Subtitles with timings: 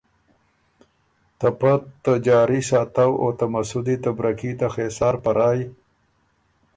[1.39, 5.61] ته پۀ ته جاري ساتؤ او ته مسُودی ته بره کي ته خېسار په رایٛ